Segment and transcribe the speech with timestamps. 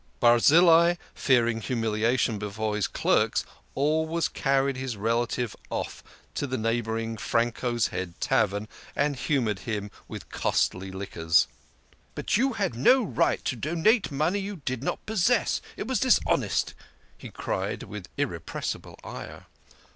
[0.19, 7.17] Barzillai, fearing humiliation before his clerks, always car ried his relative off to the neighbouring
[7.17, 11.47] Franco's Head Tav ern, and humoured him with costly liquors."
[12.15, 16.73] But you had no right to donate money you did not possess; it was dishonest,"
[17.15, 19.45] he cried with irrepressible ire.